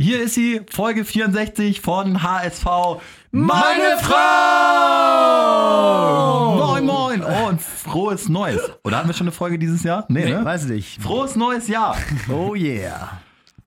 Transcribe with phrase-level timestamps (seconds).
[0.00, 2.64] Hier ist sie, Folge 64 von HSV.
[3.32, 4.14] Meine Frau!
[6.54, 7.24] Moin, moin!
[7.24, 8.60] Oh, und frohes Neues.
[8.84, 10.06] Oder hatten wir schon eine Folge dieses Jahr?
[10.08, 10.44] Nee, ne?
[10.44, 11.02] Weiß nicht.
[11.02, 11.96] Frohes neues Jahr.
[12.28, 13.20] Oh yeah.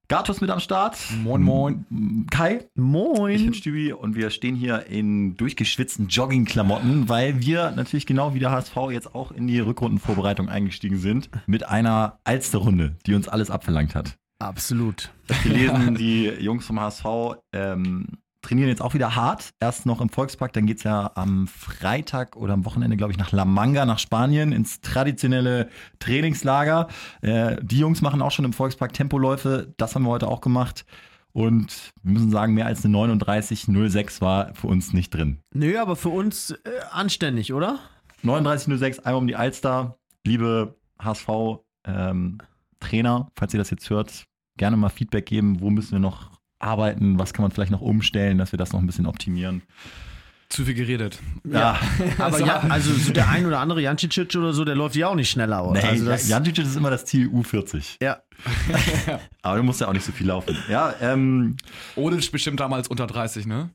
[0.07, 0.97] Gatos mit am Start.
[1.21, 2.27] Moin, moin.
[2.31, 2.55] Kai.
[2.55, 3.53] Ich bin Moin.
[3.53, 8.75] Stübi und wir stehen hier in durchgeschwitzten Joggingklamotten, weil wir natürlich genau wie der HSV
[8.91, 14.17] jetzt auch in die Rückrundenvorbereitung eingestiegen sind mit einer Alsterrunde, die uns alles abverlangt hat.
[14.41, 15.11] Absolut.
[15.43, 17.05] gelesen, die Jungs vom HSV
[17.53, 18.07] ähm,
[18.41, 19.49] trainieren jetzt auch wieder hart.
[19.59, 23.19] Erst noch im Volkspark, dann geht es ja am Freitag oder am Wochenende, glaube ich,
[23.19, 25.69] nach La Manga, nach Spanien, ins traditionelle
[25.99, 26.87] Trainingslager.
[27.21, 29.73] Äh, die Jungs machen auch schon im Volkspark Tempoläufe.
[29.77, 30.85] Das haben wir heute auch gemacht.
[31.33, 35.37] Und wir müssen sagen, mehr als eine 39,06 war für uns nicht drin.
[35.53, 36.57] Nö, aber für uns äh,
[36.91, 37.79] anständig, oder?
[38.23, 39.95] 39,06, einmal um die Alster.
[40.25, 44.25] Liebe HSV-Trainer, falls ihr das jetzt hört,
[44.57, 45.61] gerne mal Feedback geben.
[45.61, 47.17] Wo müssen wir noch arbeiten?
[47.19, 49.63] Was kann man vielleicht noch umstellen, dass wir das noch ein bisschen optimieren?
[50.49, 51.19] Zu viel geredet.
[51.45, 51.79] Ja,
[52.17, 55.15] Aber ja, also so der ein oder andere Jancicic oder so, der läuft ja auch
[55.15, 55.77] nicht schneller aus.
[55.77, 57.97] nee, also das, Jancic ist immer das Ziel U40.
[58.01, 58.21] ja.
[59.43, 60.57] Aber du musst ja auch nicht so viel laufen.
[60.67, 61.55] Ja, ähm,
[61.95, 63.69] Odic bestimmt damals unter 30, ne?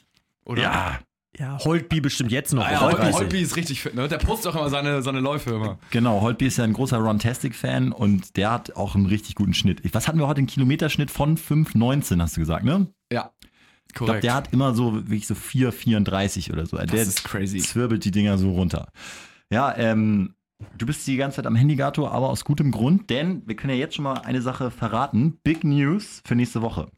[0.45, 0.63] Oder?
[0.63, 0.99] ja,
[1.39, 2.67] ja, Holtby bestimmt jetzt noch.
[2.67, 3.15] Ah, ja, Holtby, 30.
[3.21, 4.09] Holtby ist richtig fit, ne?
[4.09, 5.79] Der postet auch immer seine, seine Läufe immer.
[5.91, 6.21] genau.
[6.21, 9.83] Holtby ist ja ein großer Runtastic-Fan und der hat auch einen richtig guten Schnitt.
[9.95, 10.39] Was hatten wir heute?
[10.39, 12.89] Einen Kilometerschnitt von 5,19, hast du gesagt, ne?
[13.13, 13.33] Ja.
[13.89, 16.77] Ich glaube, der hat immer so wirklich so 4,34 oder so.
[16.77, 17.59] der ist crazy.
[17.59, 18.89] zwirbelt die Dinger so runter.
[19.51, 20.35] Ja, ähm,
[20.77, 23.73] du bist die ganze Zeit am Handy, Gato, aber aus gutem Grund, denn wir können
[23.73, 25.39] ja jetzt schon mal eine Sache verraten.
[25.45, 26.89] Big News für nächste Woche.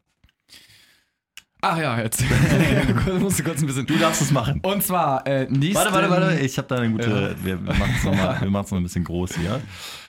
[1.61, 2.23] Ach ja, jetzt.
[3.19, 3.85] musst du kurz ein bisschen.
[3.85, 4.61] Du darfst es machen.
[4.61, 5.75] Und zwar, äh, nächsten.
[5.75, 6.39] Warte, warte, warte.
[6.39, 7.35] Ich habe da eine gute.
[7.43, 9.61] Wir, wir machen es nochmal noch ein bisschen groß hier.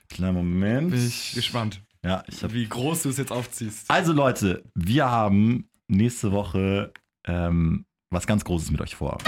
[0.08, 0.90] Kleiner Moment.
[0.90, 2.52] Bin ich gespannt, Ja, ich habe.
[2.54, 3.84] wie groß du es jetzt aufziehst.
[3.88, 6.92] Also, Leute, wir haben nächste Woche
[7.26, 9.18] ähm, was ganz Großes mit euch vor.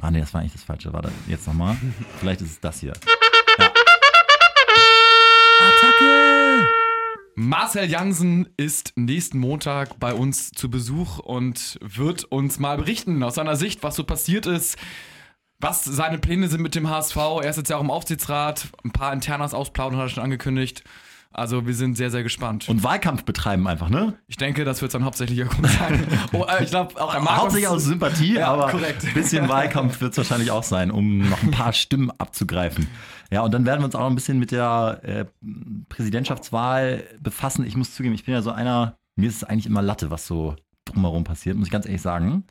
[0.00, 0.92] Ah, nee, das war eigentlich das Falsche.
[0.92, 1.76] Warte, jetzt nochmal.
[2.18, 2.92] Vielleicht ist es das hier.
[5.58, 6.85] Attacke!
[7.38, 13.34] Marcel Jansen ist nächsten Montag bei uns zu Besuch und wird uns mal berichten aus
[13.34, 14.78] seiner Sicht, was so passiert ist,
[15.60, 17.14] was seine Pläne sind mit dem HSV.
[17.42, 20.82] Er ist jetzt ja auch im Aufsichtsrat, ein paar Internas ausplaudern hat er schon angekündigt.
[21.30, 22.70] Also wir sind sehr, sehr gespannt.
[22.70, 24.14] Und Wahlkampf betreiben einfach, ne?
[24.26, 26.06] ich denke, das wird sein hauptsächlicher Grund sein.
[26.32, 27.84] oh, äh, ich glaube, auch Hauptsächlich aus.
[27.84, 29.04] Sympathie, Ja, aber korrekt.
[29.04, 32.88] ein bisschen Wahlkampf wird es wahrscheinlich auch sein, um noch ein paar Stimmen abzugreifen.
[33.30, 35.24] Ja, und dann werden wir uns auch ein bisschen mit der äh,
[35.88, 37.66] Präsidentschaftswahl befassen.
[37.66, 40.26] Ich muss zugeben, ich bin ja so einer, mir ist es eigentlich immer Latte, was
[40.26, 40.54] so
[40.84, 42.44] drumherum passiert, muss ich ganz ehrlich sagen.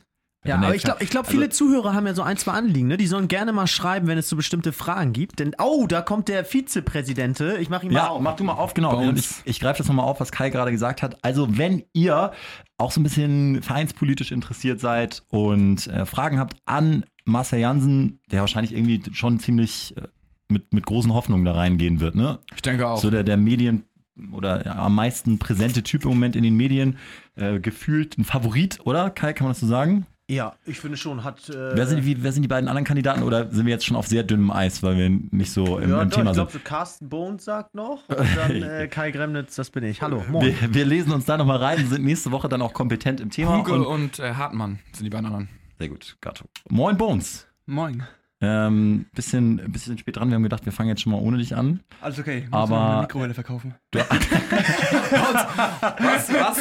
[0.47, 2.87] Ja, aber ich glaube, ich glaub, viele Zuhörer haben ja so ein, zwei Anliegen.
[2.87, 2.97] Ne?
[2.97, 5.39] Die sollen gerne mal schreiben, wenn es so bestimmte Fragen gibt.
[5.39, 7.57] Denn, oh, da kommt der Vizepräsidente.
[7.59, 8.21] Ich mache ihn mal Ja, auf.
[8.21, 8.95] mach du mal auf, genau.
[8.95, 11.17] Und ich, ich greife das nochmal auf, was Kai gerade gesagt hat.
[11.23, 12.31] Also, wenn ihr
[12.77, 18.41] auch so ein bisschen vereinspolitisch interessiert seid und äh, Fragen habt an Marcel Jansen, der
[18.41, 20.01] wahrscheinlich irgendwie schon ziemlich äh,
[20.49, 22.39] mit, mit großen Hoffnungen da reingehen wird, ne?
[22.55, 22.99] Ich denke auch.
[23.01, 23.83] So der, der Medien-
[24.31, 26.97] oder ja, am meisten präsente Typ im Moment in den Medien,
[27.35, 29.09] äh, gefühlt ein Favorit, oder?
[29.09, 30.05] Kai, kann man das so sagen?
[30.27, 31.49] Ja, ich finde schon, hat.
[31.49, 33.95] Äh, Wer sind, wie, wer sind die beiden anderen Kandidaten oder sind wir jetzt schon
[33.95, 36.47] auf sehr dünnem Eis, weil wir nicht so im, ja, im doch, Thema ich sind?
[36.49, 38.07] glaube, so Carsten Bones sagt noch.
[38.09, 40.01] Und dann äh, Kai Gremnitz, das bin ich.
[40.01, 40.47] Hallo, moin.
[40.61, 43.57] Wir, wir lesen uns da nochmal rein, sind nächste Woche dann auch kompetent im Thema.
[43.59, 45.49] Hugo Und, und äh, Hartmann sind die beiden anderen.
[45.77, 46.45] sehr gut, Gato.
[46.69, 47.45] Moin Bones.
[47.67, 48.03] Moin.
[48.47, 51.55] Ähm, bisschen, bisschen spät dran, wir haben gedacht, wir fangen jetzt schon mal ohne dich
[51.55, 51.79] an.
[52.01, 52.41] Alles okay.
[52.51, 53.73] Muss Aber- eine Mikrowelle verkaufen.
[53.95, 56.33] Was?
[56.33, 56.57] Was?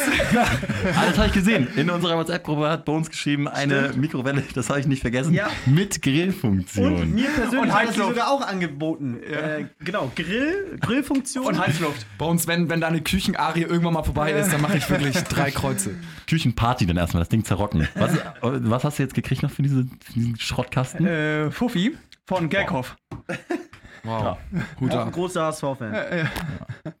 [0.83, 1.67] Das habe ich gesehen.
[1.75, 5.47] In unserer WhatsApp-Gruppe hat Bones geschrieben, eine Mikrowelle, das habe ich nicht vergessen, Ja.
[5.65, 6.95] mit Grillfunktion.
[6.95, 9.17] Und mir persönlich hat das sogar auch angeboten.
[9.23, 11.45] Äh, genau, Grill, Grillfunktion.
[11.45, 12.05] Und Heißluft.
[12.19, 15.95] Uns, wenn, wenn deine Küchenarie irgendwann mal vorbei ist, dann mache ich wirklich drei Kreuze.
[16.27, 17.87] Küchenparty dann erstmal, das Ding zerrocken.
[17.95, 21.05] Was, was hast du jetzt gekriegt noch für, diese, für diesen Schrottkasten?
[21.05, 22.95] Äh, Fuffi von Gerkhoff.
[23.11, 23.37] Wow.
[24.79, 26.29] Hut Auch ein großer HSV-Fan.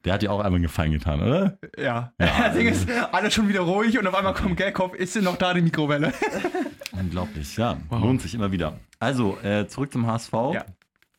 [0.03, 1.57] Der hat dir auch einmal einen Gefallen getan, oder?
[1.77, 2.11] Ja.
[2.17, 5.37] das Ding ist, alles schon wieder ruhig und auf einmal kommt Gerkhoff, ist denn noch
[5.37, 6.13] da die Mikrowelle?
[6.91, 7.77] Unglaublich, ja.
[7.89, 8.79] Lohnt sich immer wieder.
[8.99, 10.33] Also, äh, zurück zum HSV.
[10.53, 10.65] Ja.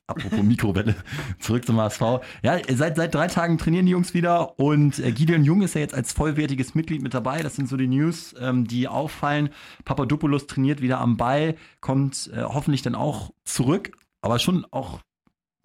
[0.08, 0.94] Apropos Mikrowelle,
[1.40, 2.00] zurück zum HSV.
[2.42, 5.80] Ja, seit, seit drei Tagen trainieren die Jungs wieder und äh, Gideon Jung ist ja
[5.80, 7.42] jetzt als vollwertiges Mitglied mit dabei.
[7.42, 9.50] Das sind so die News, ähm, die auffallen.
[9.84, 15.00] Papadopoulos trainiert wieder am Ball, kommt äh, hoffentlich dann auch zurück, aber schon auch,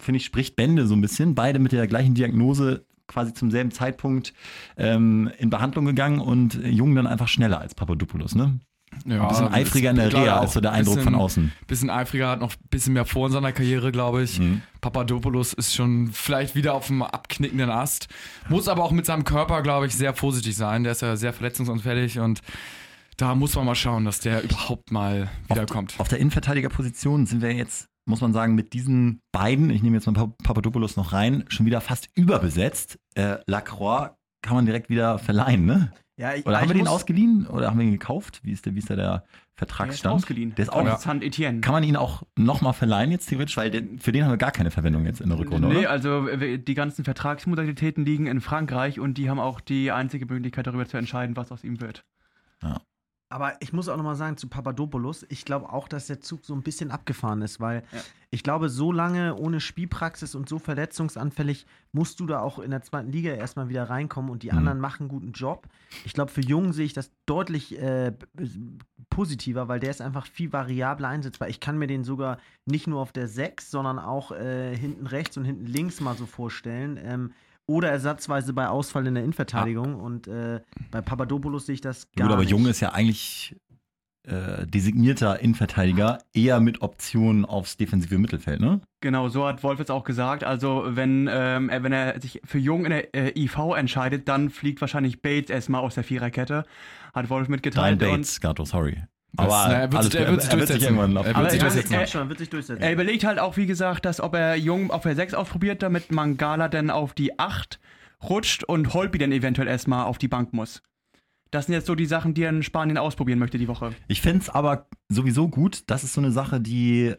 [0.01, 1.35] finde ich, spricht Bände so ein bisschen.
[1.35, 4.33] Beide mit der gleichen Diagnose quasi zum selben Zeitpunkt
[4.77, 8.59] ähm, in Behandlung gegangen und Jung dann einfach schneller als Papadopoulos, ne?
[9.05, 11.15] Ja, Ein bisschen eifriger in der Reha, auch ist so der ein Eindruck von bisschen-
[11.15, 11.51] außen.
[11.65, 14.39] Bisschen eifriger, hat noch ein bisschen mehr vor in seiner Karriere, glaube ich.
[14.39, 14.61] Mhm.
[14.81, 18.09] Papadopoulos ist schon vielleicht wieder auf dem abknickenden Ast.
[18.49, 20.83] Muss aber auch mit seinem Körper, glaube ich, sehr vorsichtig sein.
[20.83, 22.41] Der ist ja sehr verletzungsanfällig und
[23.15, 25.95] da muss man mal schauen, dass der überhaupt mal wiederkommt.
[25.97, 30.05] Auf der Innenverteidigerposition sind wir jetzt, muss man sagen, mit diesen beiden, ich nehme jetzt
[30.07, 32.97] mal Pap- Papadopoulos noch rein, schon wieder fast überbesetzt.
[33.15, 34.11] Äh, Lacroix
[34.41, 35.91] kann man direkt wieder verleihen, ne?
[36.17, 38.41] Ja, ich, Oder haben wir den ausgeliehen oder haben wir ihn gekauft?
[38.43, 40.15] Wie ist der, wie ist der, der Der ist Vertragsstand?
[40.15, 40.53] ausgeliehen.
[40.55, 40.97] Der ist auch, Ja.
[40.97, 41.61] Saint Etienne.
[41.61, 43.57] Kann man ihn auch nochmal verleihen jetzt theoretisch?
[43.57, 45.89] Weil der, für den haben wir gar keine Verwendung jetzt in der Rückrunde, nee, oder?
[45.89, 50.67] also äh, die ganzen Vertragsmodalitäten liegen in Frankreich und die haben auch die einzige Möglichkeit
[50.67, 52.03] darüber zu entscheiden, was aus ihm wird.
[53.31, 56.53] Aber ich muss auch nochmal sagen zu Papadopoulos, ich glaube auch, dass der Zug so
[56.53, 57.99] ein bisschen abgefahren ist, weil Ja.
[58.29, 62.81] ich glaube, so lange ohne Spielpraxis und so verletzungsanfällig musst du da auch in der
[62.81, 64.57] zweiten Liga erstmal wieder reinkommen und die Mhm.
[64.57, 65.67] anderen machen einen guten Job.
[66.03, 68.13] Ich glaube, für Jungen sehe ich das deutlich äh,
[69.09, 71.49] positiver, weil der ist einfach viel variabler einsetzbar.
[71.49, 75.37] Ich kann mir den sogar nicht nur auf der 6, sondern auch äh, hinten rechts
[75.37, 76.97] und hinten links mal so vorstellen.
[77.01, 77.31] Ähm,
[77.67, 79.95] oder ersatzweise bei Ausfall in der Innenverteidigung.
[79.95, 80.59] Und äh,
[80.91, 82.51] bei Papadopoulos sehe ich das gar gut, aber nicht.
[82.51, 83.55] Junge ist ja eigentlich
[84.27, 88.81] äh, designierter Innenverteidiger, eher mit Optionen aufs defensive Mittelfeld, ne?
[89.01, 90.43] Genau, so hat Wolf jetzt auch gesagt.
[90.43, 94.51] Also wenn, ähm, er- wenn er sich für Jung in der äh, IV entscheidet, dann
[94.51, 96.65] fliegt wahrscheinlich Bates erstmal aus der Viererkette.
[97.15, 97.99] Hat Wolf Dein mitgeteilt.
[97.99, 99.01] Bates, Gato, sorry.
[99.37, 100.97] Aber er wird sich- er gut, wird sich durchsetzen.
[101.25, 101.93] Er wird sich durchsetzen.
[101.93, 102.81] er- Ja, schon, wird sich durchsetzen.
[102.81, 106.11] Er überlegt halt auch, wie gesagt, dass ob er Jung auf der 6 ausprobiert, damit
[106.11, 107.79] Mangala dann auf die 8
[108.23, 110.81] rutscht und Holpi dann eventuell erstmal auf die Bank muss.
[111.49, 113.91] Das sind jetzt so die Sachen, die er in Spanien ausprobieren möchte die Woche.
[114.07, 115.83] Ich fände es aber sowieso gut.
[115.87, 117.13] Das ist so eine Sache, die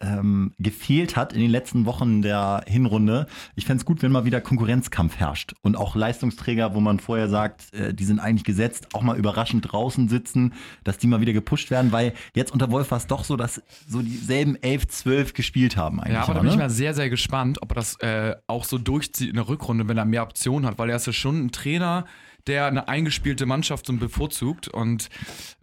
[0.00, 3.26] ähm, gefehlt hat in den letzten Wochen der Hinrunde.
[3.54, 7.28] Ich fände es gut, wenn mal wieder Konkurrenzkampf herrscht und auch Leistungsträger, wo man vorher
[7.28, 11.32] sagt, äh, die sind eigentlich gesetzt, auch mal überraschend draußen sitzen, dass die mal wieder
[11.32, 15.34] gepusht werden, weil jetzt unter Wolf war es doch so, dass so dieselben 11, 12
[15.34, 16.14] gespielt haben eigentlich.
[16.14, 16.62] Ja, aber da bin ich ne?
[16.62, 19.96] mal sehr, sehr gespannt, ob er das äh, auch so durchzieht in der Rückrunde, wenn
[19.96, 22.04] er mehr Optionen hat, weil er ist ja schon ein Trainer,
[22.46, 24.68] der eine eingespielte Mannschaft so bevorzugt.
[24.68, 25.08] Und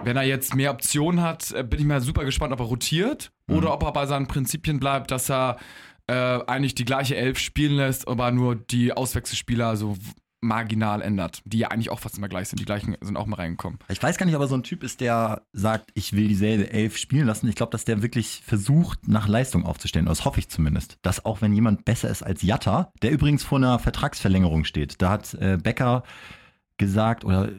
[0.04, 3.32] wenn er jetzt mehr Optionen hat, äh, bin ich mal super gespannt, ob er rotiert
[3.48, 5.58] oder ob er bei seinen Prinzipien bleibt, dass er
[6.08, 9.98] äh, eigentlich die gleiche Elf spielen lässt, aber nur die Auswechselspieler so
[10.42, 12.60] marginal ändert, die ja eigentlich auch fast immer gleich sind.
[12.60, 13.80] Die gleichen sind auch mal reingekommen.
[13.90, 16.72] Ich weiß gar nicht, ob er so ein Typ ist, der sagt, ich will dieselbe
[16.72, 17.48] Elf spielen lassen.
[17.48, 20.08] Ich glaube, dass der wirklich versucht, nach Leistung aufzustellen.
[20.08, 20.98] Das hoffe ich zumindest.
[21.04, 25.02] Dass auch wenn jemand besser ist als Jatta, der übrigens vor einer Vertragsverlängerung steht.
[25.02, 26.04] Da hat äh, Becker
[26.82, 27.50] gesagt, oder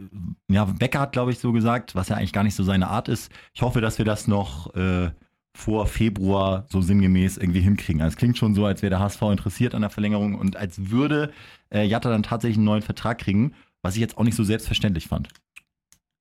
[0.49, 3.09] ja, Becker hat, glaube ich, so gesagt, was ja eigentlich gar nicht so seine Art
[3.09, 3.33] ist.
[3.55, 5.11] Ich hoffe, dass wir das noch äh,
[5.55, 8.03] vor Februar so sinngemäß irgendwie hinkriegen.
[8.03, 10.91] Also es klingt schon so, als wäre der HSV interessiert an der Verlängerung und als
[10.91, 11.33] würde
[11.71, 15.09] äh, Jatta dann tatsächlich einen neuen Vertrag kriegen, was ich jetzt auch nicht so selbstverständlich
[15.09, 15.29] fand.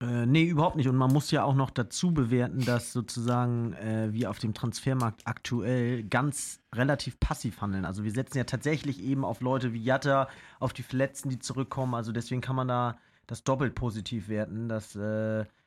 [0.02, 0.88] Äh, nee, überhaupt nicht.
[0.88, 5.22] Und man muss ja auch noch dazu bewerten, dass sozusagen äh, wir auf dem Transfermarkt
[5.26, 7.86] aktuell ganz relativ passiv handeln.
[7.86, 10.28] Also wir setzen ja tatsächlich eben auf Leute wie Jatta,
[10.60, 11.94] auf die Verletzten, die zurückkommen.
[11.94, 14.68] Also deswegen kann man da das doppelt positiv werten.
[14.68, 15.00] Dass, äh,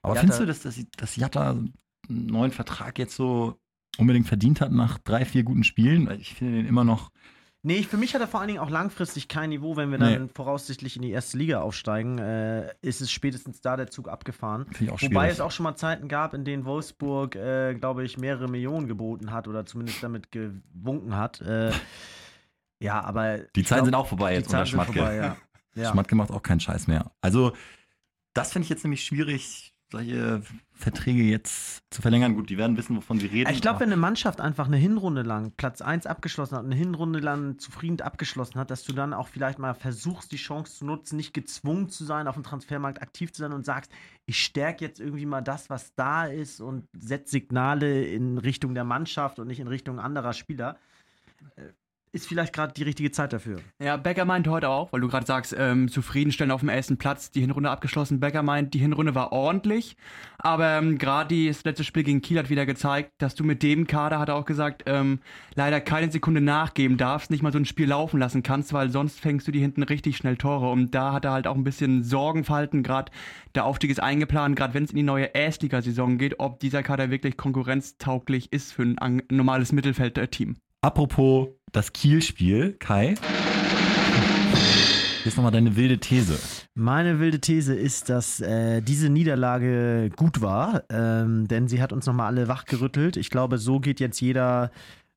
[0.02, 1.72] Aber Jatta- findest du, dass, dass, dass Jatta einen
[2.08, 3.56] neuen Vertrag jetzt so
[3.98, 6.10] unbedingt verdient hat nach drei, vier guten Spielen?
[6.20, 7.10] Ich finde den immer noch.
[7.66, 9.74] Nee, für mich hat er vor allen Dingen auch langfristig kein Niveau.
[9.74, 10.28] Wenn wir dann Nee.
[10.34, 14.66] voraussichtlich in die erste Liga aufsteigen, äh, ist es spätestens da der Zug abgefahren.
[14.66, 15.30] Finde ich auch Wobei schwierig.
[15.32, 19.32] es auch schon mal Zeiten gab, in denen Wolfsburg, äh, glaube ich, mehrere Millionen geboten
[19.32, 21.40] hat oder zumindest damit gewunken hat.
[21.40, 21.72] Äh,
[22.80, 23.38] ja, aber.
[23.56, 24.92] Die Zeiten glaub, sind auch vorbei jetzt unter Zeiten sind Schmatke.
[24.98, 25.36] vorbei, ja.
[25.82, 25.90] ja.
[25.90, 27.12] Schmatke macht auch keinen Scheiß mehr.
[27.22, 27.54] Also,
[28.34, 30.42] das finde ich jetzt nämlich schwierig, solche
[30.72, 32.34] Verträge jetzt zu verlängern.
[32.34, 33.50] Gut, die werden wissen, wovon sie reden.
[33.50, 37.20] Ich glaube, wenn eine Mannschaft einfach eine Hinrunde lang Platz 1 abgeschlossen hat, eine Hinrunde
[37.20, 41.16] lang zufrieden abgeschlossen hat, dass du dann auch vielleicht mal versuchst, die Chance zu nutzen,
[41.16, 43.92] nicht gezwungen zu sein, auf dem Transfermarkt aktiv zu sein und sagst,
[44.26, 48.84] ich stärke jetzt irgendwie mal das, was da ist und setze Signale in Richtung der
[48.84, 50.78] Mannschaft und nicht in Richtung anderer Spieler,
[51.56, 51.72] äh,
[52.14, 53.58] ist vielleicht gerade die richtige Zeit dafür.
[53.82, 57.32] Ja, Becker meint heute auch, weil du gerade sagst, ähm, zufriedenstellen auf dem ersten Platz,
[57.32, 58.20] die Hinrunde abgeschlossen.
[58.20, 59.96] Becker meint, die Hinrunde war ordentlich,
[60.38, 63.88] aber ähm, gerade das letzte Spiel gegen Kiel hat wieder gezeigt, dass du mit dem
[63.88, 65.18] Kader, hat er auch gesagt, ähm,
[65.56, 69.18] leider keine Sekunde nachgeben darfst, nicht mal so ein Spiel laufen lassen kannst, weil sonst
[69.18, 70.70] fängst du die hinten richtig schnell Tore.
[70.70, 73.10] Und da hat er halt auch ein bisschen Sorgen verhalten, gerade
[73.56, 77.10] der Aufstieg ist eingeplant, gerade wenn es in die neue Erstligasaison geht, ob dieser Kader
[77.10, 80.56] wirklich konkurrenztauglich ist für ein normales Mittelfeldteam.
[80.84, 83.14] Apropos das Kiel-Spiel, Kai.
[85.24, 86.38] Ist nochmal deine wilde These.
[86.74, 92.04] Meine wilde These ist, dass äh, diese Niederlage gut war, ähm, denn sie hat uns
[92.04, 93.16] nochmal alle wachgerüttelt.
[93.16, 94.70] Ich glaube, so geht jetzt jeder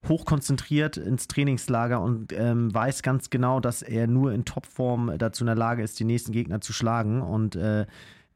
[0.07, 5.47] hochkonzentriert ins Trainingslager und ähm, weiß ganz genau, dass er nur in Topform dazu in
[5.47, 7.21] der Lage ist, die nächsten Gegner zu schlagen.
[7.21, 7.88] Und äh,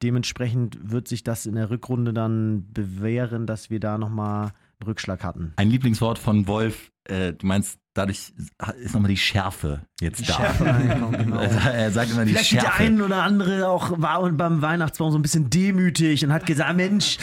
[0.03, 4.51] dementsprechend wird sich das in der Rückrunde dann bewähren, dass wir da nochmal
[4.85, 5.53] Rückschlag hatten.
[5.55, 8.31] Ein Lieblingswort von Wolf, äh, du meinst, dadurch
[8.79, 10.33] ist nochmal die Schärfe jetzt da.
[10.33, 11.38] Schärfe reinkommen, genau.
[11.39, 12.83] Also, er sagt immer die Vielleicht der Schärfe.
[12.83, 16.75] ein oder andere auch war und beim Weihnachtsbaum so ein bisschen demütig und hat gesagt,
[16.77, 17.17] Mensch,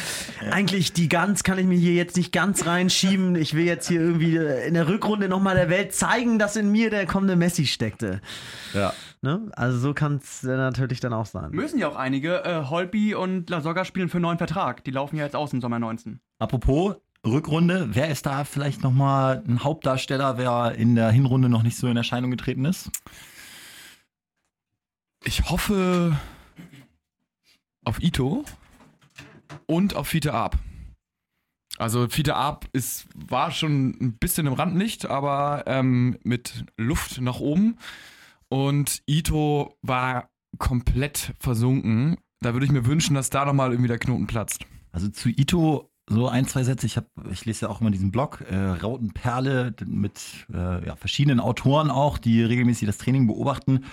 [0.51, 3.37] eigentlich die Gans kann ich mir hier jetzt nicht ganz reinschieben.
[3.37, 6.91] Ich will jetzt hier irgendwie in der Rückrunde nochmal der Welt zeigen, dass in mir
[6.91, 8.21] der kommende Messi steckte.
[8.75, 8.93] Ja.
[9.23, 9.51] Ne?
[9.53, 11.51] Also so kann es natürlich dann auch sein.
[11.51, 12.45] Müssen ja auch einige.
[12.45, 14.85] Äh, Holby und Lasogga spielen für einen neuen Vertrag.
[14.85, 16.21] Die laufen ja jetzt aus im Sommer 19.
[16.39, 16.97] Apropos
[17.27, 21.87] Rückrunde, wer ist da vielleicht nochmal ein Hauptdarsteller, wer in der Hinrunde noch nicht so
[21.89, 22.91] in Erscheinung getreten ist?
[25.25, 26.17] Ich hoffe
[27.85, 28.45] auf Ito
[29.67, 30.59] und auf Fiete Arp.
[31.77, 37.41] Also Fiete Arp ist, war schon ein bisschen im Randlicht, aber ähm, mit Luft nach
[37.41, 37.79] oben.
[38.49, 42.17] Und Ito war komplett versunken.
[42.41, 44.65] Da würde ich mir wünschen, dass da nochmal irgendwie der Knoten platzt.
[44.93, 46.87] Also zu Ito so ein, zwei Sätze.
[46.87, 50.21] Ich, hab, ich lese ja auch immer diesen Blog, äh, Rautenperle, mit
[50.53, 53.85] äh, ja, verschiedenen Autoren auch, die regelmäßig das Training beobachten.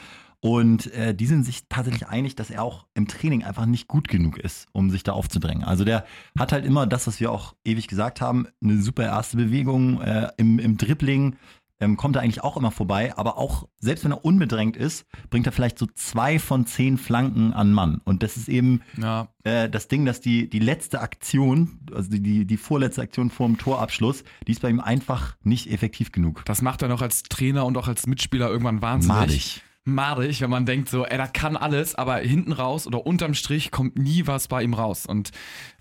[0.42, 4.08] Und äh, die sind sich tatsächlich einig, dass er auch im Training einfach nicht gut
[4.08, 5.64] genug ist, um sich da aufzudrängen.
[5.64, 6.06] Also der
[6.38, 10.30] hat halt immer das, was wir auch ewig gesagt haben, eine super erste Bewegung äh,
[10.38, 11.36] im, im Dribbling,
[11.80, 15.46] ähm, kommt er eigentlich auch immer vorbei, aber auch, selbst wenn er unbedrängt ist, bringt
[15.46, 18.02] er vielleicht so zwei von zehn Flanken an Mann.
[18.06, 22.22] Und das ist eben Ja, äh, das Ding, dass die, die letzte Aktion, also die,
[22.22, 26.44] die, die vorletzte Aktion vor dem Torabschluss, die ist bei ihm einfach nicht effektiv genug.
[26.46, 29.18] das macht er noch als Trainer und auch als Mitspieler irgendwann wahnsinnig.
[29.18, 29.64] Madig.
[29.84, 33.72] madig, wenn man denkt so, ey, da kann alles, aber hinten raus oder unterm Strich
[33.72, 35.06] kommt nie was bei ihm raus.
[35.06, 35.32] Und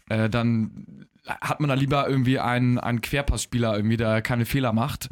[0.08, 5.08] äh, dann hat man da lieber irgendwie einen, einen Querpassspieler, irgendwie, der keine Fehler macht,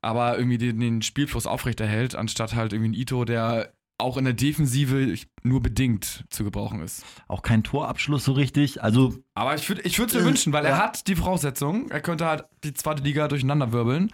[0.00, 4.34] aber irgendwie den, den Spielfluss aufrechterhält, anstatt halt irgendwie ein Ito, der auch in der
[4.34, 7.04] Defensive nur bedingt zu gebrauchen ist.
[7.26, 8.80] Auch kein Torabschluss so richtig.
[8.82, 10.78] Also Aber ich würde ich es mir Äh, wünschen, weil er ja.
[10.78, 11.90] hat die Voraussetzungen.
[11.90, 14.12] Er könnte halt die zweite Liga durcheinander wirbeln.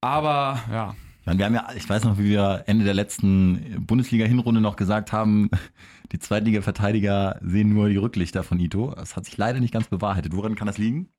[0.00, 4.76] Aber ja, wir haben ja, ich weiß noch, wie wir Ende der letzten Bundesliga-Hinrunde noch
[4.76, 5.50] gesagt haben,
[6.12, 8.94] die Zweitliga-Verteidiger sehen nur die Rücklichter von Ito.
[8.96, 10.34] Das hat sich leider nicht ganz bewahrheitet.
[10.34, 11.10] Woran kann das liegen?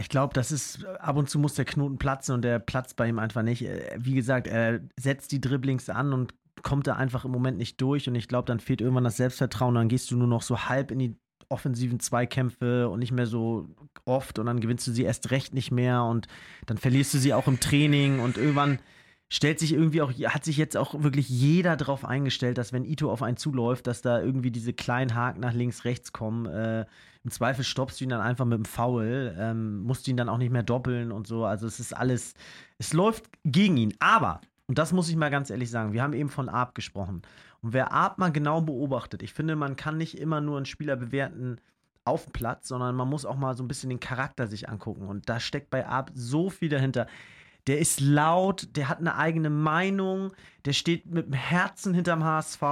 [0.00, 3.08] Ich glaube, das ist, ab und zu muss der Knoten platzen und der platzt bei
[3.08, 3.64] ihm einfach nicht.
[3.96, 8.08] Wie gesagt, er setzt die Dribblings an und kommt da einfach im Moment nicht durch
[8.08, 10.90] und ich glaube, dann fehlt irgendwann das Selbstvertrauen, dann gehst du nur noch so halb
[10.90, 11.16] in die
[11.48, 13.68] offensiven Zweikämpfe und nicht mehr so
[14.04, 16.26] oft und dann gewinnst du sie erst recht nicht mehr und
[16.66, 18.80] dann verlierst du sie auch im Training und irgendwann
[19.28, 23.10] stellt sich irgendwie auch, hat sich jetzt auch wirklich jeder darauf eingestellt, dass wenn Ito
[23.10, 26.46] auf einen zuläuft, dass da irgendwie diese kleinen Haken nach links, rechts kommen.
[26.46, 26.86] Äh,
[27.24, 30.28] Im Zweifel stoppst du ihn dann einfach mit dem Foul, ähm, musst du ihn dann
[30.28, 31.44] auch nicht mehr doppeln und so.
[31.44, 32.34] Also es ist alles,
[32.78, 33.94] es läuft gegen ihn.
[33.98, 37.22] Aber, und das muss ich mal ganz ehrlich sagen, wir haben eben von Arp gesprochen.
[37.62, 40.94] Und wer Arp mal genau beobachtet, ich finde, man kann nicht immer nur einen Spieler
[40.94, 41.58] bewerten
[42.04, 45.08] auf dem Platz, sondern man muss auch mal so ein bisschen den Charakter sich angucken.
[45.08, 47.08] Und da steckt bei Arp so viel dahinter.
[47.66, 50.32] Der ist laut, der hat eine eigene Meinung,
[50.64, 52.62] der steht mit dem Herzen hinterm HSV.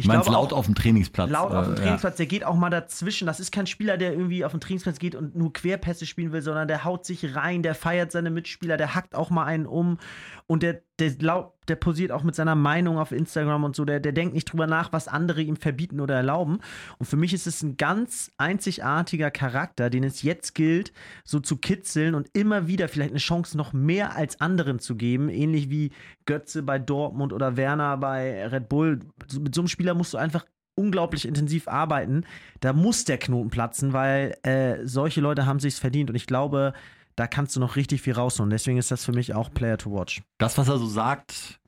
[0.00, 1.28] Ich meine laut auf dem Trainingsplatz.
[1.28, 3.26] Laut auf dem äh, Trainingsplatz, der geht auch mal dazwischen.
[3.26, 6.40] Das ist kein Spieler, der irgendwie auf den Trainingsplatz geht und nur Querpässe spielen will,
[6.40, 9.98] sondern der haut sich rein, der feiert seine Mitspieler, der hackt auch mal einen um
[10.46, 13.84] und der, der, laut, der posiert auch mit seiner Meinung auf Instagram und so.
[13.84, 16.58] Der, der denkt nicht drüber nach, was andere ihm verbieten oder erlauben.
[16.98, 20.92] Und für mich ist es ein ganz einzigartiger Charakter, den es jetzt gilt,
[21.24, 25.28] so zu kitzeln und immer wieder vielleicht eine Chance noch mehr als anderen zu geben.
[25.28, 25.92] Ähnlich wie
[26.26, 29.00] Götze bei Dortmund oder Werner bei Red Bull.
[29.38, 32.24] Mit so einem Spieler musst du einfach unglaublich intensiv arbeiten.
[32.60, 36.08] Da muss der Knoten platzen, weil äh, solche Leute haben sich's verdient.
[36.08, 36.72] Und ich glaube,
[37.18, 38.50] da kannst du noch richtig viel rausholen.
[38.50, 40.22] Deswegen ist das für mich auch Player to Watch.
[40.38, 41.58] Das, was er so sagt,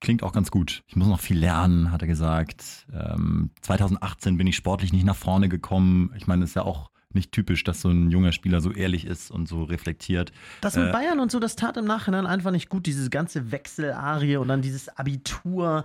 [0.00, 0.82] klingt auch ganz gut.
[0.86, 2.86] Ich muss noch viel lernen, hat er gesagt.
[2.92, 6.12] Ähm, 2018 bin ich sportlich nicht nach vorne gekommen.
[6.16, 9.06] Ich meine, das ist ja auch nicht typisch, dass so ein junger Spieler so ehrlich
[9.06, 10.32] ist und so reflektiert.
[10.62, 12.86] Das mit Äh, Bayern und so, das tat im Nachhinein einfach nicht gut.
[12.86, 15.84] Diese ganze Wechselarie und dann dieses Abitur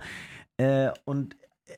[0.56, 1.36] äh, und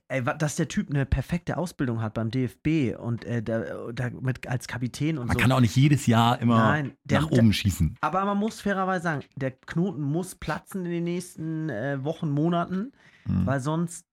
[0.09, 4.47] ey, dass der Typ eine perfekte Ausbildung hat beim DFB und äh, da, da mit,
[4.47, 5.41] als Kapitän und Man so.
[5.43, 7.97] kann auch nicht jedes Jahr immer Nein, der- nach der- oben schießen.
[8.01, 12.93] Aber man muss fairerweise sagen, der Knoten muss platzen in den nächsten äh, Wochen, Monaten,
[13.25, 13.47] Mhm.
[13.47, 14.07] weil sonst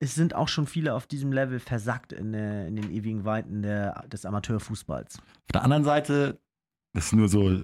[0.00, 3.62] es sind auch schon viele auf diesem Level versackt in, äh, in den ewigen Weiten
[3.62, 5.18] der, des Amateurfußballs.
[5.18, 6.40] Auf der anderen Seite,
[6.94, 7.60] das ist nur so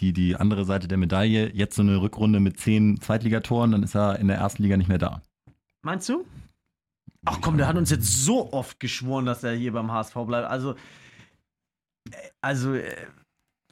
[0.00, 3.94] die, die andere Seite der Medaille, jetzt so eine Rückrunde mit zehn Zweitligatoren, dann ist
[3.96, 5.22] er in der ersten Liga nicht mehr da.
[5.82, 6.24] Meinst du?
[7.24, 10.48] Ach komm, der hat uns jetzt so oft geschworen, dass er hier beim HSV bleibt.
[10.48, 10.74] Also,
[12.10, 13.06] äh, also äh,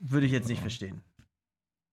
[0.00, 1.02] würde ich jetzt nicht verstehen.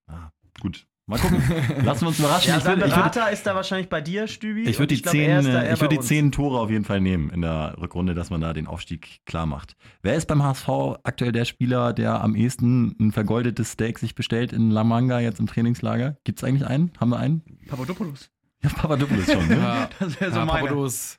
[0.08, 0.86] Ah, gut.
[1.10, 1.42] Mal gucken.
[1.84, 2.50] Lassen wir uns überraschen.
[2.50, 4.62] Ja, ich sein würde würd, Berater ist da wahrscheinlich bei dir, Stübi.
[4.62, 7.32] ich und würd die, glaub, zehn, ich würd die zehn Tore auf jeden Fall nehmen
[7.32, 9.76] in der Rückrunde, dass man da den Aufstieg klar macht.
[10.04, 10.70] Wer ist beim HSV
[11.04, 15.40] aktuell der Spieler, der am ehesten ein vergoldetes Steak sich bestellt in La Manga jetzt
[15.40, 16.18] im Trainingslager?
[16.26, 16.92] Gibt es eigentlich einen?
[17.00, 17.42] Haben wir einen?
[17.68, 18.30] Papadopoulos.
[18.62, 19.48] Ja, Papadopoulos schon.
[19.48, 19.58] Ne?
[19.58, 20.60] Ja, Das wäre so ja, meine.
[20.60, 21.18] Papadopoulos,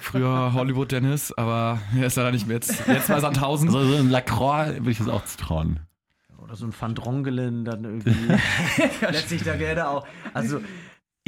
[0.00, 2.56] früher Hollywood Dennis, aber er ist leider nicht mehr.
[2.56, 3.68] Jetzt, jetzt bei Sandhausen.
[3.68, 5.80] Also so ein Lacroix würde ich das auch zutrauen.
[6.38, 8.14] Oder so ein Van Drongelen dann irgendwie.
[9.10, 10.06] Lässt sich da gerne auch.
[10.32, 10.60] Also,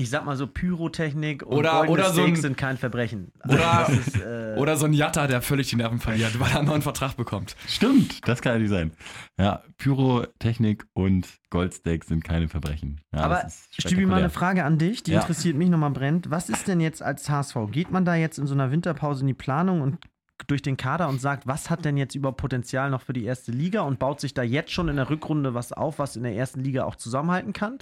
[0.02, 3.32] ich sag mal so, Pyrotechnik und Oder- oder so ein- sind kein Verbrechen.
[3.40, 6.58] Also Oder- ist, äh, Oder so ein Jatta, der völlig die Nerven verliert, weil er
[6.58, 7.56] einen neuen Vertrag bekommt.
[7.66, 8.92] Stimmt, das kann ja nicht sein.
[9.38, 13.00] Ja, Pyrotechnik und Goldsteak sind keine Verbrechen.
[13.14, 13.44] Ja, Aber
[13.78, 14.30] Stübi, mal eine.
[14.30, 15.20] Frage an dich, die Ja.
[15.20, 16.30] interessiert mich nochmal brennt.
[16.30, 17.56] Was ist denn jetzt als HSV?
[17.70, 19.98] Geht man da jetzt in so einer Winterpause in die Planung und
[20.46, 23.52] durch den Kader und sagt, was hat denn jetzt über Potenzial noch für die erste
[23.52, 26.34] Liga und baut sich da jetzt schon in der Rückrunde was auf, was in der
[26.34, 27.78] ersten Liga auch zusammenhalten kann?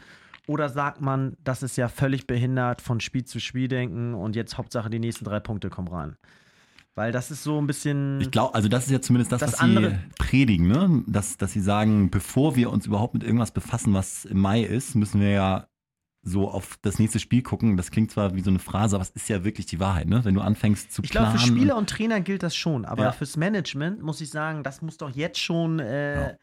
[0.48, 4.56] Oder sagt man, das ist ja völlig behindert von Spiel zu Spiel denken und jetzt
[4.58, 6.16] Hauptsache die nächsten drei Punkte kommen rein?
[6.94, 8.20] Weil das ist so ein bisschen.
[8.20, 11.04] Ich glaube, also das ist ja zumindest das, Das was andere- sie predigen, ne?
[11.06, 14.94] Dass, dass sie sagen, bevor wir uns überhaupt mit irgendwas befassen, was im Mai ist,
[14.96, 15.68] müssen wir ja
[16.22, 17.76] so auf das nächste Spiel gucken.
[17.76, 20.24] Das klingt zwar wie so eine Phrase, aber es ist ja wirklich die Wahrheit, ne?
[20.24, 21.38] Wenn du anfängst zu Ich glaube, planen.
[21.38, 23.12] für Spieler und Trainer gilt das schon, aber Ja.
[23.12, 25.78] fürs Management muss ich sagen, das muss doch jetzt schon.
[25.78, 26.36] Äh, Ja.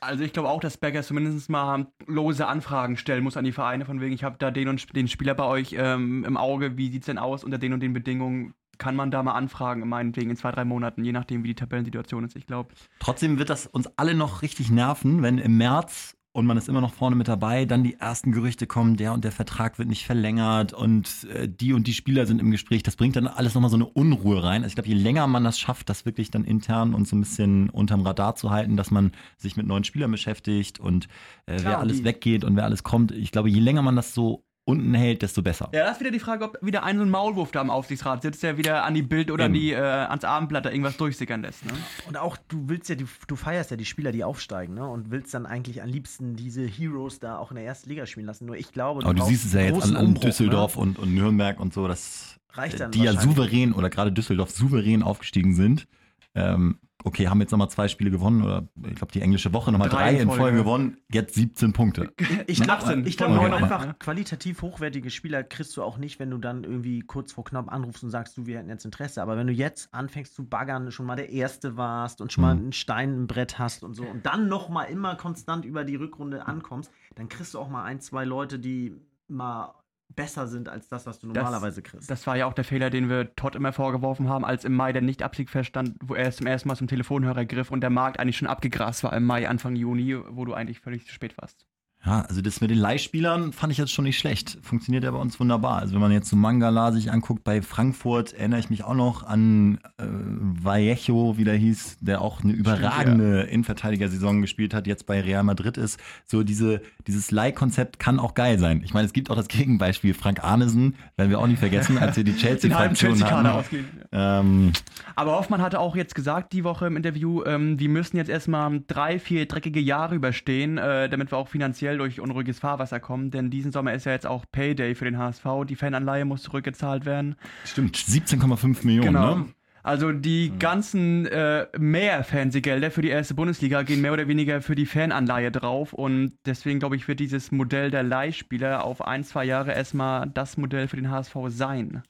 [0.00, 3.84] Also ich glaube auch, dass Becker zumindest mal lose Anfragen stellen muss an die Vereine,
[3.84, 6.90] von wegen, ich habe da den und den Spieler bei euch ähm, im Auge, wie
[6.90, 8.54] sieht's denn aus unter den und den Bedingungen?
[8.78, 12.24] Kann man da mal anfragen, meinetwegen in zwei, drei Monaten, je nachdem, wie die Tabellensituation
[12.24, 12.34] ist.
[12.34, 16.56] Ich glaube, Trotzdem wird das uns alle noch richtig nerven, wenn im März und man
[16.56, 19.78] ist immer noch vorne mit dabei, dann die ersten Gerüchte kommen, der und der Vertrag
[19.78, 22.84] wird nicht verlängert und äh, die und die Spieler sind im Gespräch.
[22.84, 24.62] Das bringt dann alles nochmal so eine Unruhe rein.
[24.62, 27.20] Also ich glaube, je länger man das schafft, das wirklich dann intern und so ein
[27.20, 31.08] bisschen unterm Radar zu halten, dass man sich mit neuen Spielern beschäftigt und
[31.46, 33.10] äh, Klar, wer alles weggeht und wer alles kommt.
[33.10, 35.68] Ich glaube, je länger man das so unten hält, desto besser.
[35.72, 38.22] Ja, das ist wieder die Frage, ob wieder ein so ein Maulwurf da im Aufsichtsrat
[38.22, 39.60] sitzt, der wieder an die Bild oder an Eben.
[39.60, 41.64] die, äh, ans Abendblatt da irgendwas durchsickern lässt.
[41.66, 41.72] Ne?
[42.06, 44.86] Und auch du willst ja, du, du feierst ja die Spieler, die aufsteigen, ne?
[44.88, 48.26] Und willst dann eigentlich am liebsten diese Heroes da auch in der ersten Liga spielen
[48.26, 48.46] lassen.
[48.46, 50.82] Nur ich glaube, Aber du siehst es ja jetzt an, an Umbruch, Düsseldorf Ne?
[50.82, 55.02] und, und Nürnberg und so, dass Reicht dann die ja souverän oder gerade Düsseldorf souverän
[55.02, 55.86] aufgestiegen sind.
[56.34, 59.88] Ähm, okay, haben jetzt nochmal zwei Spiele gewonnen oder ich glaube die englische Woche nochmal
[59.88, 62.12] drei, in Folge gewonnen, jetzt 17 Punkte.
[62.46, 66.30] Ich glaube, 18 ich glaube neun, einfach, qualitativ hochwertige Spieler kriegst du auch nicht, wenn
[66.30, 69.22] du dann irgendwie kurz vor knapp anrufst und sagst, du, wir hätten jetzt Interesse.
[69.22, 72.54] Aber wenn du jetzt anfängst zu baggern, schon mal der Erste warst und schon mal
[72.54, 72.60] Mhm.
[72.60, 75.96] einen Stein im Brett hast und so und dann noch mal immer konstant über die
[75.96, 78.94] Rückrunde ankommst, dann kriegst du auch mal ein, zwei Leute, die
[79.28, 79.74] mal
[80.16, 82.10] besser sind als das, was du Das- normalerweise kriegst.
[82.10, 84.92] Das war ja auch der Fehler, den wir Todd immer vorgeworfen haben, als im Mai
[84.92, 88.36] der Nicht-Absieg feststand, wo er zum ersten Mal zum Telefonhörer griff und der Markt eigentlich
[88.36, 91.66] schon abgegrast war im Mai, Anfang Juni, wo du eigentlich völlig zu spät warst.
[92.04, 94.56] Ja, also das mit den Leihspielern fand ich jetzt schon nicht schlecht.
[94.62, 95.80] Funktioniert ja bei uns wunderbar.
[95.80, 99.22] Also wenn man jetzt so Mangala sich anguckt bei Frankfurt, erinnere ich mich auch noch
[99.22, 105.20] an äh, Vallejo, wie der hieß, der auch eine überragende Innenverteidiger-Saison gespielt hat, jetzt bei
[105.20, 106.00] Real Madrid ist.
[106.24, 108.80] So diese, dieses Leihkonzept kann auch geil sein.
[108.82, 112.16] Ich meine, es gibt auch das Gegenbeispiel, Frank Arnesen, werden wir auch nicht vergessen, als
[112.16, 113.58] wir die Chelsea-Fraktion Chelsea-Kader hatten.
[113.58, 113.88] ausgeliehen.
[114.12, 114.72] Ähm,
[115.16, 118.80] Aber Hoffmann hatte auch jetzt gesagt, die Woche im Interview, ähm, wir müssen jetzt erstmal
[118.86, 123.30] drei, vier dreckige Jahre überstehen, äh, damit wir auch finanziell durch unruhiges Fahrwasser kommen.
[123.30, 125.44] Denn diesen Sommer ist ja jetzt auch Payday für den HSV.
[125.68, 127.36] Die Fananleihe muss zurückgezahlt werden.
[127.64, 129.34] stimmt, 17,5 Millionen, Genau.
[129.36, 129.46] ne?
[129.82, 134.74] Also die ganzen äh, mehr Fernsehgelder für die erste Bundesliga gehen mehr oder weniger für
[134.74, 139.46] die Fananleihe drauf und deswegen glaube ich, wird dieses Modell der Leihspieler auf ein, zwei
[139.46, 142.02] Jahre erstmal das Modell für den HSV sein.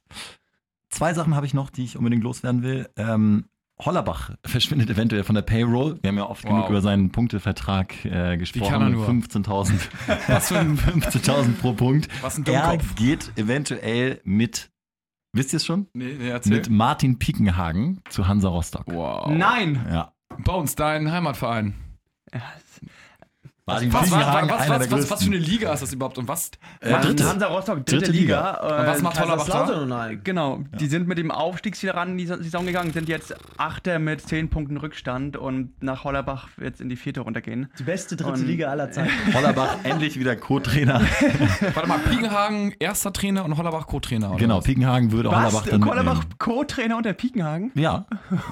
[0.89, 2.89] Zwei Sachen habe ich noch, die ich unbedingt loswerden will.
[2.97, 3.45] Ähm,
[3.85, 5.99] Hollerbach verschwindet eventuell von der Payroll.
[6.03, 6.51] Wir haben ja oft Wow.
[6.51, 8.71] genug über seinen Punktevertrag äh, gesprochen.
[8.71, 9.09] kann er nur?
[9.09, 9.73] 15.000
[10.29, 12.09] Was für ein 15.000 pro Punkt.
[12.23, 12.95] Was ein Er Dummkopf.
[12.97, 14.71] geht eventuell mit,
[15.33, 15.87] wisst ihr es schon?
[15.95, 16.53] Nee, nee, erzähl.
[16.57, 18.85] Mit Martin Piekenhagen zu Hansa Rostock.
[18.87, 19.29] wow.
[19.31, 19.85] Nein!
[19.91, 20.13] Ja.
[20.39, 21.75] Bei uns, dein Heimatverein.
[22.33, 22.41] Ja,
[23.73, 25.37] Martin Was, was, was, Piekenhagen, was, was, was, was für eine.
[25.39, 26.51] Liga ist das überhaupt und was?
[26.81, 27.29] Äh, Hansa- dritte.
[27.29, 28.51] Hansa Rostock, dritte, Dritte Liga.
[28.61, 30.19] Und was Äh, macht Hollerbach.
[30.25, 34.21] Genau, die sind mit dem Aufstiegsziel ran in die Saison gegangen, sind jetzt Achter mit
[34.21, 37.69] 10 Punkten Rückstand und nach Hollerbach wird es in die vierte runtergehen.
[37.79, 39.11] Die beste dritte Und- Liga aller Zeiten.
[39.35, 41.01] Hollerbach endlich wieder Co-Trainer.
[41.75, 44.37] Warte mal, Piegenhagen erster Trainer und Hollerbach Co-Trainer.
[44.37, 44.65] genau, was?
[44.65, 46.25] Piekenhagen würde Hollerbach dann Hollerbach.
[46.39, 47.71] Co-Trainer unter Piekenhagen?
[47.75, 48.07] Ja.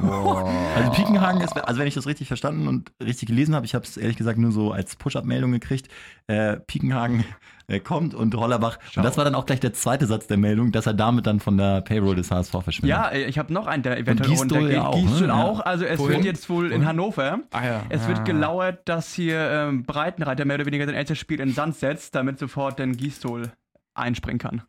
[0.77, 3.85] Also Piekenhagen ist, also wenn ich das richtig verstanden und richtig gelesen habe, ich habe
[3.85, 5.89] es ehrlich gesagt nur so als Push-Up-Meldung gekriegt.
[6.27, 7.25] Äh, Piekenhagen
[7.67, 8.79] äh, kommt und Hollerbach.
[8.97, 11.41] Und das war dann auch gleich der zweite Satz der Meldung, dass er damit dann
[11.41, 12.91] von der Payroll des HSV verschwindet.
[12.91, 14.73] Ja, äh, ich habe noch einen, der eventuell runtergeht.
[14.73, 15.03] ja auch, ne?
[15.03, 15.35] Gistol Ja.
[15.45, 15.61] auch.
[15.61, 16.17] Also es Wohin?
[16.17, 16.87] wird jetzt wohl in Wohin?
[16.87, 17.39] Hannover.
[17.53, 17.83] Ah ja.
[17.89, 18.25] Es wird Ah.
[18.25, 22.39] gelauert, dass hier ähm, Breitenreiter mehr oder weniger sein erstes Spiel in Sand setzt, damit
[22.39, 23.51] sofort dann Gistol
[23.95, 24.63] einspringen kann.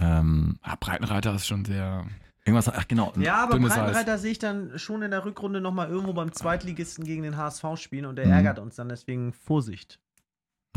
[0.00, 2.04] Ähm, Ah, Breitenreiter ist schon sehr.
[2.48, 3.12] Irgendwas, ach genau.
[3.18, 3.58] Ja, aber.
[3.58, 7.64] Breitenreiter sehe ich dann schon in der Rückrunde nochmal irgendwo beim Zweitligisten gegen den HSV
[7.76, 8.32] spielen und der Mhm.
[8.32, 9.98] ärgert uns dann deswegen Vorsicht.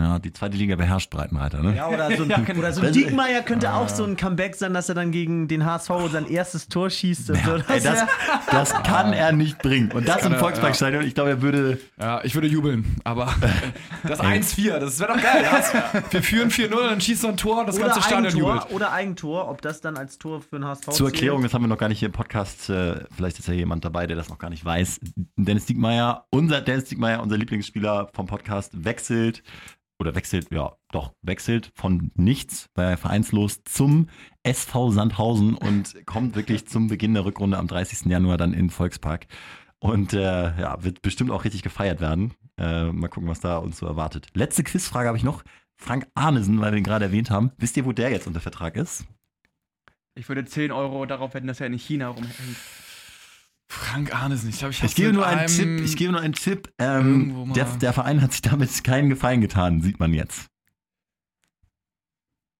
[0.01, 1.75] Ja, die zweite Liga beherrscht Breitenreiter, ne?
[1.75, 2.59] Ja, oder so ein, Ja, genau.
[2.59, 5.47] oder so ein Das- Diekmeyer könnte auch so ein Comeback sein, dass er dann gegen
[5.47, 7.29] den HSV sein erstes Tor schießt.
[7.31, 7.55] Und so.
[7.57, 8.07] Ja, ey, das, wär-
[8.51, 9.91] das kann er nicht bringen.
[9.91, 11.79] Und das kann im Volksparkstadion, ich glaube, er würde.
[11.99, 13.33] Ja, ich würde jubeln, aber
[14.03, 15.45] das 1-4, das wäre doch geil.
[15.51, 15.73] Das,
[16.11, 18.61] wir führen 4-0, dann schießt er ein Tor und das oder, ganze Stadion jubelt.
[18.61, 21.13] Eigentor, oder Eigentor, ob das dann als Tor für den HSV Zur zählt.
[21.13, 22.69] Erklärung, das haben wir noch gar nicht hier im Podcast.
[22.69, 24.99] Äh, vielleicht ist ja jemand dabei, der das noch gar nicht weiß.
[25.35, 29.43] Dennis Diekmeyer, unser Dennis Diekmeyer, unser Lieblingsspieler vom Podcast, wechselt
[30.01, 34.09] oder wechselt, ja, doch, wechselt von nichts, war er vereinslos zum
[34.43, 38.07] SV Sandhausen und kommt wirklich zum Beginn der Rückrunde am 30.
[38.07, 39.27] Januar dann in den Volkspark.
[39.79, 42.33] Und äh, ja, wird bestimmt auch richtig gefeiert werden.
[42.57, 44.27] Äh, mal gucken, was da uns so erwartet.
[44.33, 45.43] Letzte Quizfrage habe ich noch.
[45.75, 47.51] Frank Arnesen, weil wir ihn gerade erwähnt haben.
[47.57, 49.05] Wisst ihr, wo der jetzt unter Vertrag ist?
[50.13, 52.57] Ich würde 10 Euro darauf wetten, dass er in China rumhängt.
[53.71, 55.85] Frank Arnesen, ich glaube, ich Ich hab's gebe nur einen einem- Tipp.
[55.85, 56.73] Ich gebe nur einen Tipp.
[56.77, 60.47] Ähm, der, der Verein hat sich damit keinen Gefallen getan, sieht man jetzt.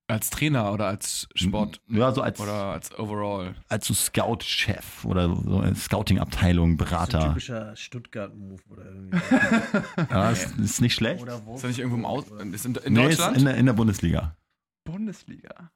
[0.08, 3.56] Als Trainer oder als Sport Ja, so als, oder als Overall.
[3.69, 7.28] als so Scout-Chef oder so eine Scouting-Abteilung, So ein Berater.
[7.30, 9.17] typischer Stuttgart-Move oder irgendwie.
[10.10, 11.21] Ja, ist, ist nicht schlecht.
[11.21, 13.38] oder Ist er nicht irgendwo im Aus ist in, in nee, ist Deutschland?
[13.38, 14.36] in der, in der Bundesliga.
[14.84, 15.71] Bundesliga.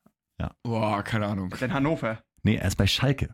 [0.64, 1.52] Boah, keine Ahnung.
[1.52, 2.22] Ist in Hannover.
[2.44, 3.34] Nee, er ist bei Schalke.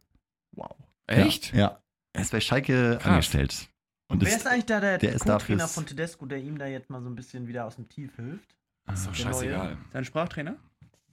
[0.51, 0.75] Wow.
[1.07, 1.51] Echt?
[1.53, 1.80] Ja, ja.
[2.13, 3.05] Er ist bei Schalke Krass.
[3.05, 3.69] angestellt.
[4.07, 6.89] Und Wer ist, ist eigentlich da der, der Co-Trainer von Tedesco, der ihm da jetzt
[6.89, 8.55] mal so ein bisschen wieder aus dem Tief hilft?
[8.93, 9.77] ist doch Der scheißegal.
[9.93, 10.55] Sein Sprachtrainer?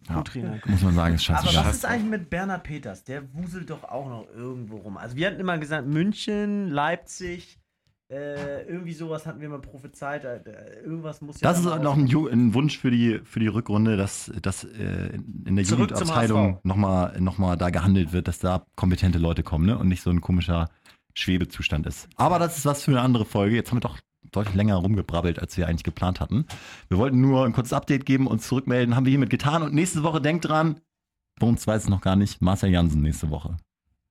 [0.09, 0.61] ja, Co-Trainer.
[0.67, 1.49] muss man sagen, ist scheiße.
[1.49, 3.05] Aber was ist eigentlich mit Bernhard Peters?
[3.05, 4.97] Der wuselt doch auch noch irgendwo rum.
[4.97, 7.59] Also wir hatten immer gesagt, München, Leipzig,
[8.11, 10.25] äh, irgendwie sowas hatten wir mal prophezeit.
[10.25, 13.97] Äh, irgendwas muss ja Das ist noch ein, ein Wunsch für die, für die Rückrunde,
[13.97, 15.11] dass, dass äh,
[15.45, 19.67] in der Zurück Jugendabteilung nochmal noch mal da gehandelt wird, dass da kompetente Leute kommen
[19.67, 19.77] ne?
[19.79, 20.69] und nicht so ein komischer
[21.19, 22.09] Schwebezustand ist.
[22.17, 23.57] Aber das ist was für eine andere Folge.
[23.57, 23.99] Jetzt haben wir doch
[24.33, 26.47] deutlich länger rumgebrabbelt, als wir eigentlich geplant hatten.
[26.89, 28.95] Wir wollten nur ein kurzes Update geben und zurückmelden.
[28.95, 29.63] Haben wir hiermit getan.
[29.63, 30.81] Und nächste Woche, denkt dran,
[31.41, 33.57] Bones weiß es noch gar nicht, Marcel Jansen nächste Woche.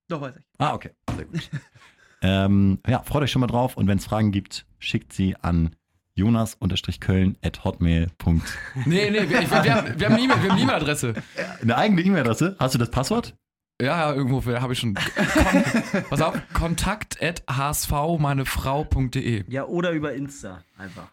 [0.08, 0.44] Doch, weiß ich.
[0.58, 0.92] Ah, okay.
[1.16, 1.50] Sehr gut.
[2.22, 3.76] ähm, ja, freut euch schon mal drauf.
[3.78, 5.76] Und wenn es Fragen gibt, schickt sie an
[6.16, 8.40] jonas-köln at hotmail.de.
[8.86, 11.14] Nee, nee, wir, wir, haben, wir haben eine E-Mail- wir haben eine E-Mail-Adresse.
[11.62, 12.56] Eine eigene E-Mail-Adresse?
[12.60, 13.36] Hast du das Passwort?
[13.80, 14.96] Ja, ja, irgendwo habe ich schon.
[14.96, 19.44] Kon pass auf, kontakt at hsvmeinefrau.de.
[19.48, 21.10] Ja, oder über Insta einfach.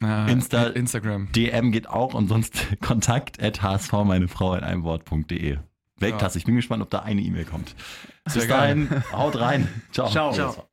[0.00, 1.32] Äh, Insta- Instagram.
[1.32, 5.58] DM geht auch und sonst kontakt at hsvmeinefrau in einem Wort.de.
[5.98, 6.38] Weltklasse.
[6.38, 7.74] Ich bin gespannt, ob da eine E-Mail kommt.
[8.32, 9.68] Bis dahin, haut rein.
[9.92, 10.08] Ciao.
[10.08, 10.32] Ciao.
[10.32, 10.70] Ciao.